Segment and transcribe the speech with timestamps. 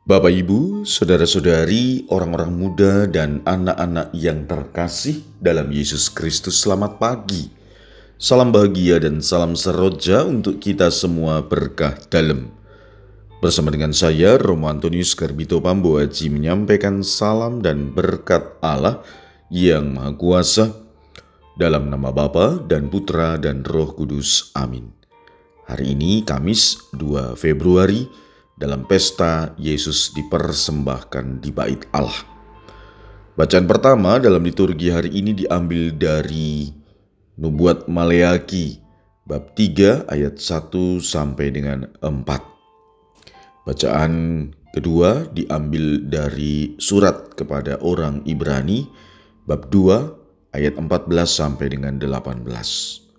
[0.00, 7.52] Bapak, Ibu, saudara-saudari, orang-orang muda, dan anak-anak yang terkasih dalam Yesus Kristus, selamat pagi.
[8.16, 12.48] Salam bahagia dan salam seroja untuk kita semua berkah dalam.
[13.44, 19.04] Bersama dengan saya, Romo Antonius Garbito Pambuaji menyampaikan salam dan berkat Allah
[19.52, 20.80] yang Maha Kuasa
[21.60, 24.48] dalam nama Bapa dan Putra dan Roh Kudus.
[24.56, 24.96] Amin.
[25.68, 28.29] Hari ini Kamis 2 Februari
[28.60, 32.20] dalam pesta Yesus dipersembahkan di bait Allah.
[33.32, 36.68] Bacaan pertama dalam liturgi hari ini diambil dari
[37.40, 38.84] Nubuat Maleaki
[39.24, 43.64] bab 3 ayat 1 sampai dengan 4.
[43.64, 44.12] Bacaan
[44.76, 48.84] kedua diambil dari surat kepada orang Ibrani
[49.48, 53.09] bab 2 ayat 14 sampai dengan 18.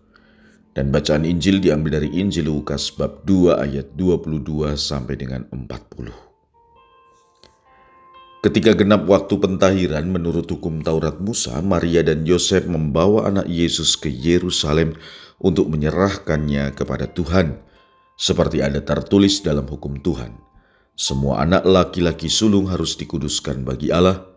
[0.72, 6.32] Dan bacaan Injil diambil dari Injil Lukas bab 2 ayat 22 sampai dengan 40.
[8.42, 14.08] Ketika genap waktu pentahiran menurut hukum Taurat Musa, Maria dan Yosef membawa anak Yesus ke
[14.08, 14.96] Yerusalem
[15.44, 17.60] untuk menyerahkannya kepada Tuhan,
[18.16, 20.40] seperti ada tertulis dalam hukum Tuhan.
[20.96, 24.31] Semua anak laki-laki sulung harus dikuduskan bagi Allah,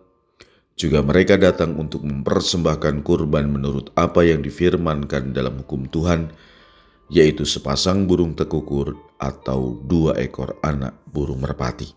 [0.74, 6.34] juga mereka datang untuk mempersembahkan kurban menurut apa yang difirmankan dalam hukum Tuhan,
[7.06, 11.94] yaitu sepasang burung tekukur atau dua ekor anak burung merpati.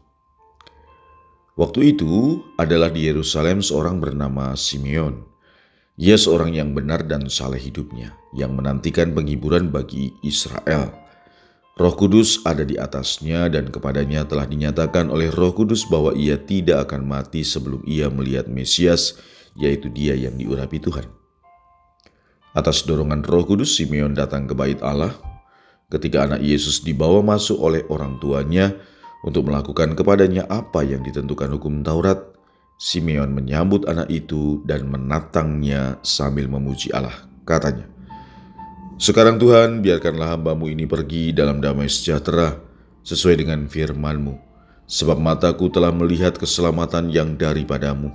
[1.58, 5.25] Waktu itu adalah di Yerusalem seorang bernama Simeon.
[5.98, 11.07] Ia seorang yang benar dan saleh hidupnya, yang menantikan penghiburan bagi Israel
[11.78, 16.89] Roh Kudus ada di atasnya dan kepadanya telah dinyatakan oleh Roh Kudus bahwa ia tidak
[16.89, 19.14] akan mati sebelum ia melihat Mesias,
[19.53, 21.05] yaitu dia yang diurapi Tuhan.
[22.58, 25.14] Atas dorongan Roh Kudus, Simeon datang ke bait Allah.
[25.94, 28.73] Ketika anak Yesus dibawa masuk oleh orang tuanya
[29.22, 32.17] untuk melakukan kepadanya apa yang ditentukan hukum Taurat,
[32.81, 37.14] Simeon menyambut anak itu dan menatangnya sambil memuji Allah.
[37.45, 37.86] Katanya,
[38.98, 42.58] sekarang Tuhan, biarkanlah hambamu ini pergi dalam damai sejahtera,
[43.06, 44.34] sesuai dengan firman-Mu.
[44.88, 48.10] Sebab mataku telah melihat keselamatan yang daripadamu,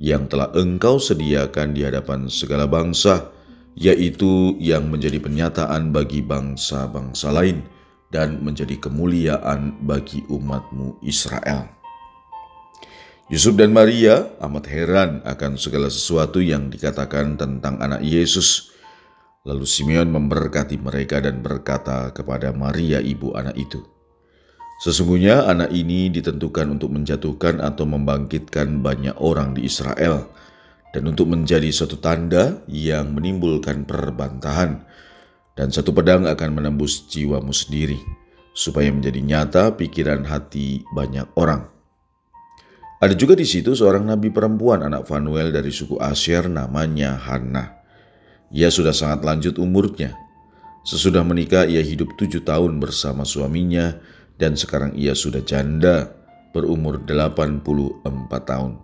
[0.00, 3.30] yang telah engkau sediakan di hadapan segala bangsa,
[3.78, 7.62] yaitu yang menjadi penyataan bagi bangsa-bangsa lain
[8.10, 11.68] dan menjadi kemuliaan bagi umatmu Israel.
[13.28, 18.72] Yusuf dan Maria amat heran akan segala sesuatu yang dikatakan tentang anak Yesus,
[19.46, 23.84] Lalu Simeon memberkati mereka dan berkata kepada Maria ibu anak itu,
[24.78, 30.30] Sesungguhnya anak ini ditentukan untuk menjatuhkan atau membangkitkan banyak orang di Israel
[30.94, 34.86] dan untuk menjadi suatu tanda yang menimbulkan perbantahan
[35.58, 37.98] dan satu pedang akan menembus jiwamu sendiri
[38.54, 41.66] supaya menjadi nyata pikiran hati banyak orang.
[43.02, 47.77] Ada juga di situ seorang nabi perempuan anak Fanuel dari suku Asyir namanya Hannah.
[48.48, 50.16] Ia sudah sangat lanjut umurnya.
[50.88, 54.00] Sesudah menikah, ia hidup tujuh tahun bersama suaminya
[54.40, 56.16] dan sekarang ia sudah janda
[56.56, 58.02] berumur 84
[58.48, 58.80] tahun.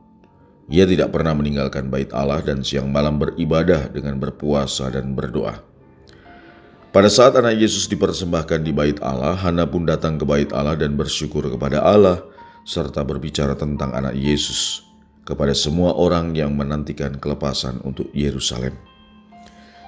[0.69, 5.61] Ia tidak pernah meninggalkan bait Allah dan siang malam beribadah dengan berpuasa dan berdoa.
[6.95, 10.95] Pada saat anak Yesus dipersembahkan di bait Allah, Hana pun datang ke bait Allah dan
[10.95, 12.23] bersyukur kepada Allah
[12.65, 14.85] serta berbicara tentang anak Yesus
[15.25, 18.94] kepada semua orang yang menantikan kelepasan untuk Yerusalem.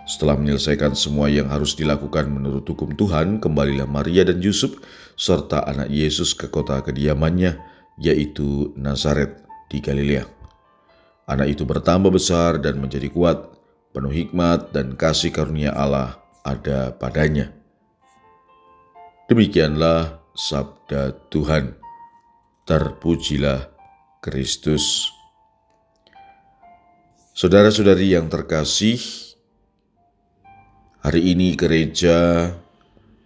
[0.07, 4.79] Setelah menyelesaikan semua yang harus dilakukan menurut hukum Tuhan, kembalilah Maria dan Yusuf
[5.19, 7.59] serta anak Yesus ke kota kediamannya,
[7.99, 10.23] yaitu Nazaret di Galilea.
[11.27, 13.51] Anak itu bertambah besar dan menjadi kuat,
[13.91, 17.51] penuh hikmat dan kasih karunia Allah ada padanya.
[19.27, 21.75] Demikianlah sabda Tuhan.
[22.63, 23.75] Terpujilah
[24.23, 25.11] Kristus.
[27.35, 28.99] Saudara-saudari yang terkasih,
[31.05, 32.49] Hari ini gereja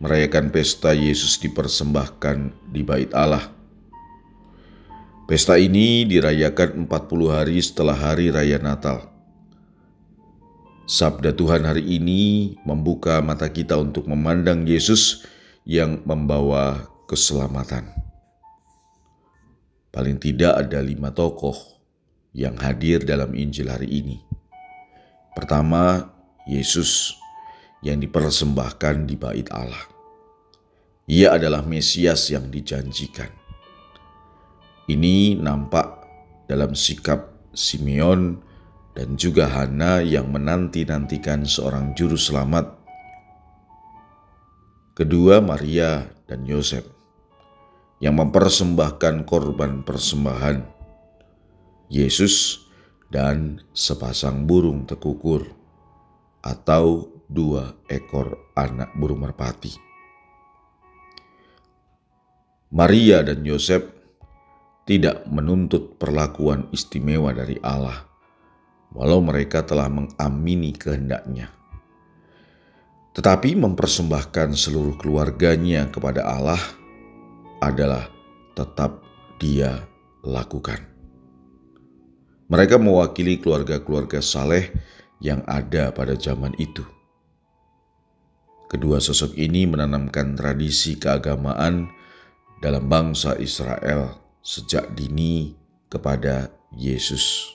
[0.03, 3.47] merayakan pesta Yesus dipersembahkan di bait Allah.
[5.31, 9.07] Pesta ini dirayakan 40 hari setelah hari raya Natal.
[10.91, 15.23] Sabda Tuhan hari ini membuka mata kita untuk memandang Yesus
[15.63, 17.87] yang membawa keselamatan.
[19.95, 21.55] Paling tidak ada lima tokoh
[22.34, 24.19] yang hadir dalam Injil hari ini.
[25.39, 26.11] Pertama,
[26.51, 27.20] Yesus
[27.80, 29.84] yang dipersembahkan di bait Allah.
[31.10, 33.32] Ia adalah Mesias yang dijanjikan.
[34.86, 36.06] Ini nampak
[36.47, 38.38] dalam sikap Simeon
[38.94, 42.78] dan juga Hana yang menanti-nantikan seorang juru selamat.
[44.94, 46.86] Kedua Maria dan Yosef.
[48.00, 50.65] yang mempersembahkan korban persembahan,
[51.92, 52.65] Yesus
[53.12, 55.44] dan sepasang burung tekukur
[56.41, 59.71] atau dua ekor anak burung merpati.
[62.74, 63.86] Maria dan Yosef
[64.82, 68.03] tidak menuntut perlakuan istimewa dari Allah,
[68.91, 71.54] walau mereka telah mengamini kehendaknya.
[73.15, 76.62] Tetapi mempersembahkan seluruh keluarganya kepada Allah
[77.62, 78.06] adalah
[78.54, 79.03] tetap
[79.38, 79.86] dia
[80.27, 80.78] lakukan.
[82.50, 84.74] Mereka mewakili keluarga-keluarga saleh
[85.22, 86.82] yang ada pada zaman itu.
[88.71, 91.91] Kedua sosok ini menanamkan tradisi keagamaan
[92.63, 94.15] dalam bangsa Israel
[94.47, 95.59] sejak dini
[95.91, 97.51] kepada Yesus.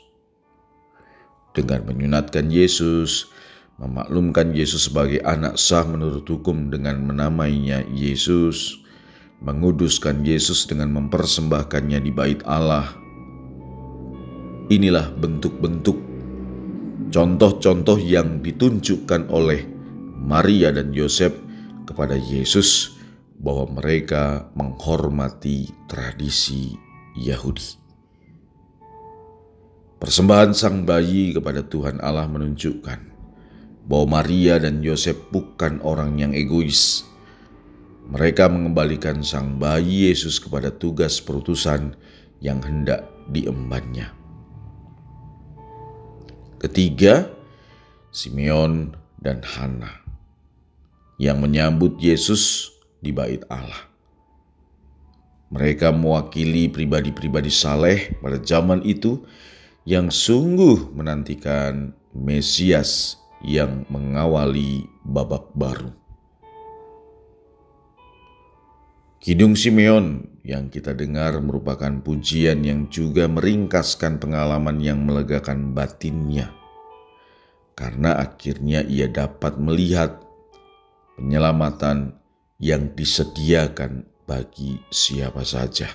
[1.55, 3.31] Dengan menyunatkan Yesus,
[3.79, 8.75] memaklumkan Yesus sebagai anak sah menurut hukum dengan menamainya Yesus,
[9.39, 12.91] menguduskan Yesus dengan mempersembahkannya di bait Allah.
[14.67, 15.95] Inilah bentuk-bentuk
[17.15, 19.74] contoh-contoh yang ditunjukkan oleh
[20.15, 21.35] Maria dan Yosef
[21.83, 22.95] kepada Yesus
[23.39, 26.73] bahwa mereka menghormati tradisi
[27.19, 27.77] Yahudi.
[29.99, 32.99] Persembahan sang bayi kepada Tuhan Allah menunjukkan
[33.85, 37.03] bahwa Maria dan Yosef bukan orang yang egois,
[38.07, 41.95] mereka mengembalikan sang bayi Yesus kepada tugas perutusan
[42.39, 44.13] yang hendak diembannya.
[46.61, 47.29] Ketiga,
[48.09, 50.04] Simeon dan Hana
[51.21, 53.87] yang menyambut Yesus di bait Allah.
[55.53, 59.23] Mereka mewakili pribadi-pribadi saleh pada zaman itu
[59.85, 65.93] yang sungguh menantikan Mesias yang mengawali babak baru.
[69.21, 76.53] Kidung Simeon yang kita dengar merupakan pujian yang juga meringkaskan pengalaman yang melegakan batinnya.
[77.73, 80.24] Karena akhirnya ia dapat melihat
[81.15, 82.15] penyelamatan
[82.59, 85.91] yang disediakan bagi siapa saja.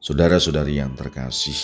[0.00, 1.56] Saudara-saudari yang terkasih,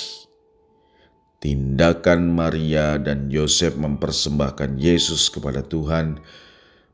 [1.40, 6.20] tindakan Maria dan Yosef mempersembahkan Yesus kepada Tuhan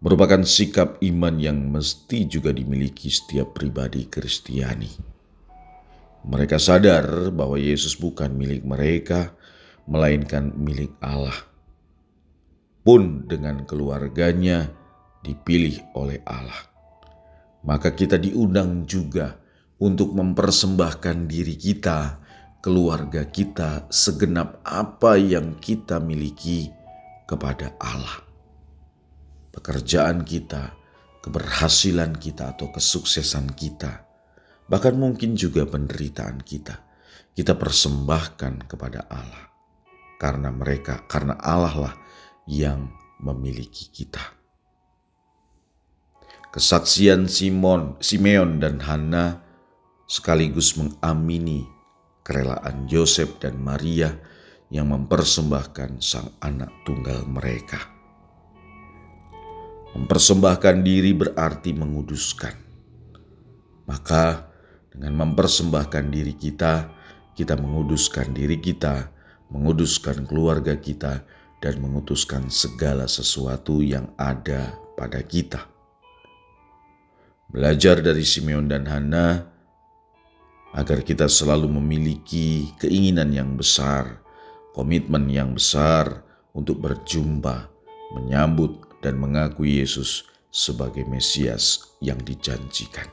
[0.03, 4.91] merupakan sikap iman yang mesti juga dimiliki setiap pribadi Kristiani.
[6.23, 9.35] Mereka sadar bahwa Yesus bukan milik mereka,
[9.91, 11.35] melainkan milik Allah.
[12.83, 14.67] Pun dengan keluarganya
[15.23, 16.67] dipilih oleh Allah.
[17.63, 19.39] Maka kita diundang juga
[19.79, 22.19] untuk mempersembahkan diri kita,
[22.59, 26.75] keluarga kita, segenap apa yang kita miliki
[27.31, 28.33] kepada Allah
[29.53, 30.73] pekerjaan kita,
[31.21, 34.09] keberhasilan kita, atau kesuksesan kita,
[34.67, 36.81] bahkan mungkin juga penderitaan kita,
[37.37, 39.53] kita persembahkan kepada Allah.
[40.17, 41.95] Karena mereka, karena Allah lah
[42.47, 42.91] yang
[43.23, 44.23] memiliki kita.
[46.53, 49.41] Kesaksian Simon, Simeon dan Hana
[50.05, 51.65] sekaligus mengamini
[52.21, 54.13] kerelaan Yosef dan Maria
[54.69, 57.81] yang mempersembahkan sang anak tunggal mereka.
[59.93, 62.57] Mempersembahkan diri berarti menguduskan.
[63.89, 64.49] Maka
[64.93, 66.89] dengan mempersembahkan diri kita,
[67.33, 69.09] kita menguduskan diri kita,
[69.53, 71.25] menguduskan keluarga kita,
[71.63, 75.63] dan mengutuskan segala sesuatu yang ada pada kita.
[77.49, 79.47] Belajar dari Simeon dan Hana
[80.75, 84.19] agar kita selalu memiliki keinginan yang besar,
[84.75, 87.71] komitmen yang besar untuk berjumpa,
[88.19, 93.07] menyambut dan mengakui Yesus sebagai Mesias yang dijanjikan.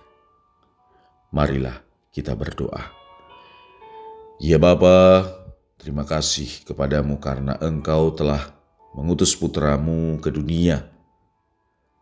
[1.30, 1.78] Marilah
[2.10, 2.90] kita berdoa.
[4.40, 5.39] Ya Bapa,
[5.80, 8.54] terima kasih kepadamu karena Engkau telah
[8.94, 10.86] mengutus putramu ke dunia.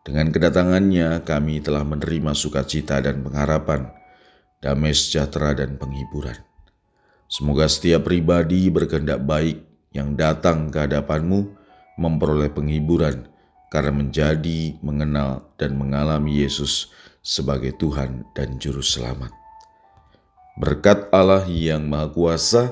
[0.04, 3.92] Dengan kedatangannya kami telah menerima sukacita dan pengharapan,
[4.60, 6.40] damai sejahtera dan penghiburan.
[7.28, 11.52] Semoga setiap pribadi berkehendak baik yang datang ke hadapanmu
[12.00, 13.28] memperoleh penghiburan,
[13.68, 16.88] karena menjadi, mengenal, dan mengalami Yesus
[17.20, 19.34] sebagai Tuhan dan Juru Selamat.
[20.56, 22.72] Berkat Allah yang Maha Kuasa,